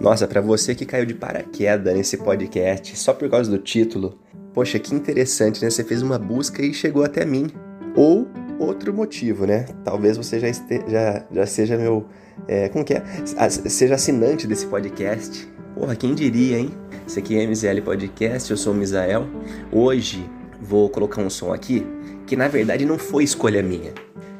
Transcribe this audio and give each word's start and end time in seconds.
Nossa, 0.00 0.26
para 0.26 0.40
você 0.40 0.74
que 0.74 0.86
caiu 0.86 1.04
de 1.04 1.12
paraquedas 1.12 1.94
nesse 1.94 2.16
podcast 2.16 2.98
só 2.98 3.12
por 3.12 3.28
causa 3.28 3.50
do 3.50 3.58
título, 3.58 4.18
poxa, 4.54 4.78
que 4.78 4.94
interessante, 4.94 5.62
né? 5.62 5.68
Você 5.68 5.84
fez 5.84 6.00
uma 6.00 6.18
busca 6.18 6.62
e 6.64 6.72
chegou 6.72 7.04
até 7.04 7.26
mim. 7.26 7.50
Ou 7.94 8.26
outro 8.58 8.94
motivo, 8.94 9.44
né? 9.44 9.66
Talvez 9.84 10.16
você 10.16 10.40
já, 10.40 10.48
este, 10.48 10.82
já, 10.88 11.26
já 11.30 11.46
seja 11.46 11.76
meu. 11.76 12.06
É, 12.48 12.70
como 12.70 12.82
que 12.82 12.94
é? 12.94 13.02
Seja 13.50 13.96
assinante 13.96 14.46
desse 14.46 14.66
podcast. 14.66 15.46
Porra, 15.74 15.94
quem 15.94 16.14
diria, 16.14 16.58
hein? 16.58 16.70
Esse 17.06 17.18
aqui 17.18 17.38
é 17.38 17.46
MZL 17.46 17.82
Podcast, 17.84 18.50
eu 18.50 18.56
sou 18.56 18.72
o 18.72 18.76
Misael. 18.76 19.26
Hoje 19.70 20.24
vou 20.62 20.88
colocar 20.88 21.20
um 21.20 21.28
som 21.28 21.52
aqui 21.52 21.86
que 22.26 22.36
na 22.36 22.48
verdade 22.48 22.86
não 22.86 22.96
foi 22.96 23.24
escolha 23.24 23.62
minha. 23.62 23.92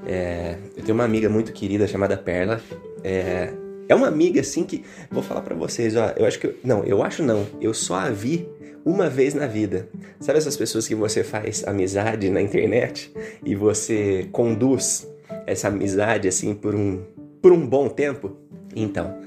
É, 0.07 0.57
eu 0.75 0.83
tenho 0.83 0.95
uma 0.95 1.05
amiga 1.05 1.29
muito 1.29 1.53
querida 1.53 1.87
chamada 1.87 2.17
Perla. 2.17 2.63
É, 3.05 3.53
é 3.91 3.95
uma 3.95 4.07
amiga 4.07 4.41
assim 4.41 4.63
que 4.63 4.85
vou 5.11 5.21
falar 5.21 5.43
para 5.43 5.55
vocês, 5.55 5.97
ó. 5.97 6.13
Eu 6.17 6.25
acho 6.25 6.39
que 6.39 6.55
não, 6.63 6.85
eu 6.85 7.03
acho 7.03 7.25
não. 7.25 7.45
Eu 7.61 7.75
só 7.75 7.97
a 7.97 8.09
vi 8.09 8.49
uma 8.85 9.11
vez 9.11 9.35
na 9.35 9.49
vida. 9.49 9.89
Sabe 10.21 10.39
essas 10.39 10.57
pessoas 10.57 10.87
que 10.87 10.95
você 10.95 11.25
faz 11.25 11.67
amizade 11.67 12.31
na 12.31 12.41
internet 12.41 13.13
e 13.45 13.57
você 13.57 14.29
conduz 14.31 15.09
essa 15.45 15.67
amizade 15.67 16.29
assim 16.29 16.55
por 16.55 16.75
um 16.75 17.03
por 17.43 17.53
um 17.53 17.67
bom 17.67 17.89
tempo? 17.89 18.37
Então, 18.77 19.19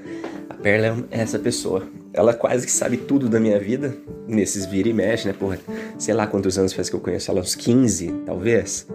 a 0.48 0.54
Perla 0.54 1.04
é 1.10 1.20
essa 1.20 1.38
pessoa. 1.38 1.86
Ela 2.14 2.32
quase 2.32 2.64
que 2.64 2.72
sabe 2.72 2.96
tudo 2.96 3.28
da 3.28 3.38
minha 3.38 3.58
vida, 3.58 3.94
nesses 4.26 4.64
vira 4.64 4.88
e 4.88 4.94
mexe, 4.94 5.28
né, 5.28 5.34
porra? 5.38 5.58
Sei 5.98 6.14
lá 6.14 6.26
quantos 6.26 6.56
anos 6.56 6.72
faz 6.72 6.88
que 6.88 6.96
eu 6.96 7.00
conheço 7.00 7.30
ela, 7.30 7.40
uns 7.40 7.54
15, 7.54 8.22
talvez. 8.24 8.86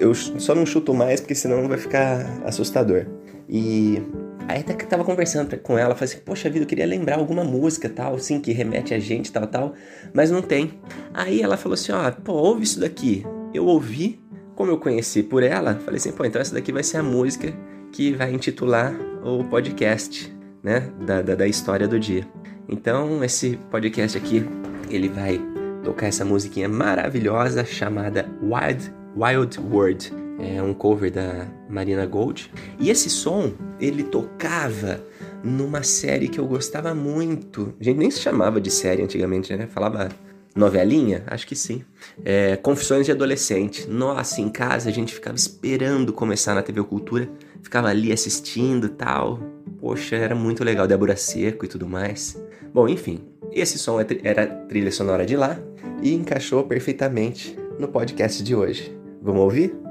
Eu 0.00 0.12
só 0.14 0.52
não 0.52 0.66
chuto 0.66 0.92
mais 0.92 1.20
porque 1.20 1.34
senão 1.34 1.68
vai 1.68 1.78
ficar 1.78 2.42
assustador. 2.44 3.06
E 3.48 4.02
Aí 4.48 4.60
até 4.60 4.74
que 4.74 4.86
tava 4.86 5.04
conversando 5.04 5.56
com 5.58 5.76
ela, 5.76 5.94
falei 5.94 6.14
assim, 6.14 6.22
poxa 6.24 6.48
vida, 6.48 6.64
eu 6.64 6.68
queria 6.68 6.86
lembrar 6.86 7.18
alguma 7.18 7.42
música 7.42 7.88
tal, 7.88 8.14
assim, 8.14 8.40
que 8.40 8.52
remete 8.52 8.94
a 8.94 8.98
gente, 8.98 9.32
tal, 9.32 9.46
tal, 9.46 9.74
mas 10.14 10.30
não 10.30 10.40
tem. 10.40 10.80
Aí 11.12 11.42
ela 11.42 11.56
falou 11.56 11.74
assim, 11.74 11.92
ó, 11.92 12.10
pô, 12.12 12.32
ouve 12.32 12.62
isso 12.62 12.78
daqui. 12.78 13.26
Eu 13.52 13.66
ouvi, 13.66 14.20
como 14.54 14.70
eu 14.70 14.78
conheci 14.78 15.22
por 15.22 15.42
ela, 15.42 15.74
falei 15.84 15.98
assim, 15.98 16.12
pô, 16.12 16.24
então 16.24 16.40
essa 16.40 16.54
daqui 16.54 16.70
vai 16.70 16.82
ser 16.82 16.98
a 16.98 17.02
música 17.02 17.52
que 17.90 18.12
vai 18.12 18.32
intitular 18.32 18.94
o 19.24 19.42
podcast, 19.44 20.32
né, 20.62 20.92
da, 21.04 21.22
da, 21.22 21.34
da 21.34 21.46
história 21.46 21.88
do 21.88 21.98
dia. 21.98 22.26
Então, 22.68 23.22
esse 23.24 23.58
podcast 23.70 24.16
aqui, 24.16 24.44
ele 24.90 25.08
vai 25.08 25.40
tocar 25.82 26.06
essa 26.06 26.24
musiquinha 26.24 26.68
maravilhosa 26.68 27.64
chamada 27.64 28.28
Wild 28.42 28.92
Wild 29.16 29.58
World 29.60 30.25
é 30.38 30.62
um 30.62 30.74
cover 30.74 31.10
da 31.10 31.46
Marina 31.68 32.04
Gold. 32.06 32.50
E 32.78 32.90
esse 32.90 33.08
som, 33.08 33.52
ele 33.80 34.02
tocava 34.02 35.00
numa 35.42 35.82
série 35.82 36.28
que 36.28 36.38
eu 36.38 36.46
gostava 36.46 36.94
muito. 36.94 37.74
A 37.80 37.84
gente 37.84 37.98
nem 37.98 38.10
se 38.10 38.20
chamava 38.20 38.60
de 38.60 38.70
série 38.70 39.02
antigamente, 39.02 39.54
né? 39.56 39.66
Falava 39.66 40.08
novelinha? 40.54 41.22
Acho 41.26 41.46
que 41.46 41.54
sim. 41.54 41.84
É, 42.24 42.56
Confissões 42.56 43.06
de 43.06 43.12
Adolescente. 43.12 43.88
Nossa, 43.88 44.40
em 44.40 44.48
casa 44.48 44.88
a 44.88 44.92
gente 44.92 45.14
ficava 45.14 45.36
esperando 45.36 46.12
começar 46.12 46.54
na 46.54 46.62
TV 46.62 46.82
Cultura. 46.82 47.28
Ficava 47.62 47.88
ali 47.88 48.12
assistindo 48.12 48.88
tal. 48.88 49.40
Poxa, 49.80 50.16
era 50.16 50.34
muito 50.34 50.64
legal. 50.64 50.86
Débora 50.86 51.16
Seco 51.16 51.64
e 51.64 51.68
tudo 51.68 51.86
mais. 51.86 52.40
Bom, 52.72 52.88
enfim. 52.88 53.20
Esse 53.52 53.78
som 53.78 54.00
é 54.00 54.06
era 54.22 54.46
trilha 54.46 54.92
sonora 54.92 55.24
de 55.24 55.36
lá 55.36 55.58
e 56.02 56.12
encaixou 56.12 56.64
perfeitamente 56.64 57.56
no 57.78 57.88
podcast 57.88 58.42
de 58.42 58.54
hoje. 58.54 58.94
Vamos 59.22 59.42
ouvir? 59.42 59.85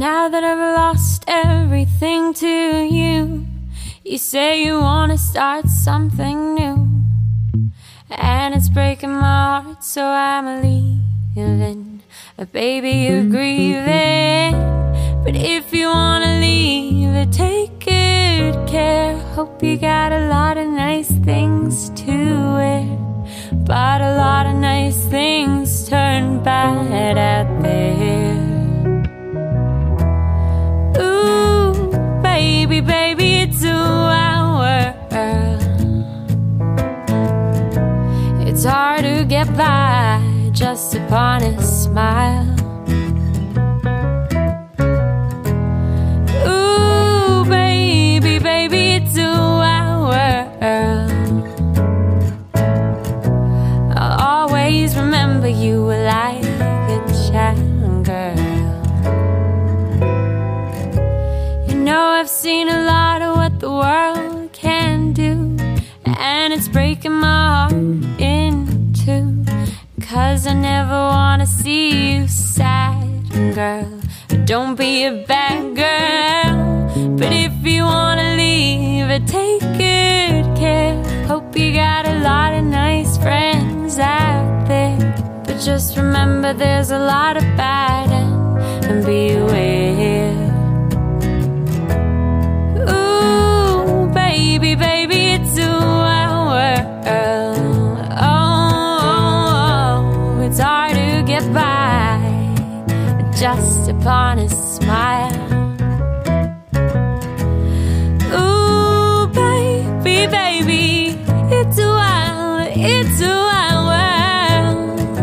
Now 0.00 0.30
that 0.30 0.42
I've 0.42 0.76
lost 0.82 1.24
everything 1.28 2.32
to 2.32 2.46
you, 2.46 3.46
you 4.02 4.16
say 4.16 4.64
you 4.64 4.80
wanna 4.80 5.18
start 5.18 5.68
something 5.68 6.54
new. 6.54 6.88
And 8.08 8.54
it's 8.54 8.70
breaking 8.70 9.12
my 9.12 9.60
heart, 9.60 9.84
so 9.84 10.02
I'm 10.06 10.62
leaving. 10.62 12.00
A 12.38 12.46
baby, 12.46 12.92
you're 13.04 13.24
grieving. 13.24 14.56
But 15.22 15.36
if 15.36 15.74
you 15.74 15.88
wanna 15.88 16.40
leave 16.40 16.80
take 17.30 17.78
good 17.80 18.56
care. 18.66 19.18
Hope 19.36 19.62
you 19.62 19.76
got 19.76 20.12
a 20.12 20.28
lot 20.28 20.56
of 20.56 20.66
nice 20.68 21.10
things 21.28 21.90
to 21.90 22.12
wear. 22.56 22.86
But 23.52 24.00
a 24.00 24.16
lot 24.16 24.46
of 24.46 24.54
nice 24.54 25.04
things 25.04 25.88
turn 25.90 26.42
bad 26.42 27.18
out 27.18 27.49
upon 41.06 41.42
a 41.42 41.62
smile. 41.62 42.46
Ooh, 46.46 47.44
baby, 47.48 48.38
baby, 48.38 48.82
it's 48.98 49.18
our 49.18 50.00
world. 50.10 51.10
I'll 53.96 54.20
always 54.20 54.96
remember 54.96 55.48
you 55.48 55.76
like 55.82 56.44
a 56.44 56.98
child 57.30 58.04
girl. 58.04 58.60
know 61.90 62.04
I've 62.20 62.28
seen 62.28 62.68
a 62.68 62.84
lot 62.84 63.22
of 63.22 63.36
what 63.36 63.58
the 63.58 63.70
world 63.70 64.52
can 64.52 65.12
do, 65.12 65.56
and 66.04 66.52
it's 66.52 66.68
breaking 66.68 67.12
my 67.12 67.68
heart. 67.68 68.09
Cause 70.10 70.48
I 70.48 70.54
never 70.54 70.90
wanna 70.90 71.46
see 71.46 72.14
you 72.14 72.26
sad, 72.26 73.30
girl. 73.54 73.88
Don't 74.44 74.74
be 74.74 75.04
a 75.04 75.24
bad 75.24 75.76
girl. 75.76 77.16
But 77.16 77.32
if 77.32 77.52
you 77.64 77.84
wanna 77.84 78.34
leave, 78.34 79.06
take 79.26 79.60
good 79.78 80.46
care. 80.58 81.00
Hope 81.28 81.56
you 81.56 81.72
got 81.74 82.08
a 82.08 82.18
lot 82.24 82.54
of 82.54 82.64
nice 82.64 83.18
friends 83.18 84.00
out 84.00 84.66
there. 84.66 84.98
But 85.46 85.60
just 85.60 85.96
remember 85.96 86.54
there's 86.54 86.90
a 86.90 86.98
lot 86.98 87.36
of 87.36 87.44
bad 87.56 88.09
upon 104.00 104.38
a 104.38 104.48
smile. 104.48 105.52
Ooh, 108.32 109.26
baby, 109.28 110.26
baby, 110.26 111.18
it's 111.52 111.78
a 111.78 111.86
wild, 111.86 112.68
it's 112.76 113.20
a 113.20 113.34
wild 113.48 113.84
world. 113.92 115.18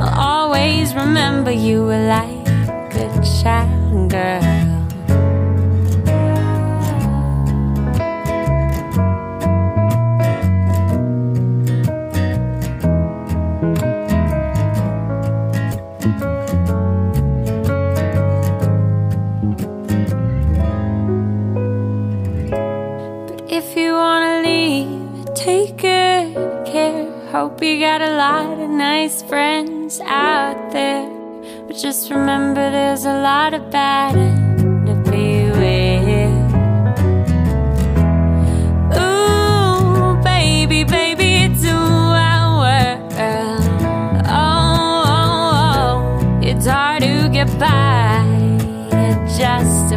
I'll 0.00 0.18
always 0.20 0.94
remember 0.94 1.52
you 1.52 1.84
like 1.84 2.48
a 2.96 3.22
child 3.42 4.10
girl. 4.10 4.71
Hope 27.32 27.62
you 27.62 27.80
got 27.80 28.00
a 28.00 28.16
lot 28.16 28.60
of 28.60 28.70
nice 28.70 29.22
friends 29.22 30.00
out 30.00 30.70
there. 30.70 31.06
But 31.66 31.76
just 31.76 32.10
remember 32.10 32.70
there's 32.70 33.04
a 33.04 33.20
lot 33.20 33.52
of 33.52 33.70
bad 33.70 34.14
to 34.86 34.94
beware. 35.10 36.28
Ooh, 38.96 40.22
baby, 40.22 40.84
baby, 40.84 41.44
it's 41.44 41.64
world. 41.64 43.12
Oh, 43.18 44.24
oh, 44.26 45.04
oh, 45.88 46.40
it's 46.42 46.66
hard 46.66 47.02
to 47.02 47.28
get 47.30 47.48
by 47.58 48.22
just 49.36 49.92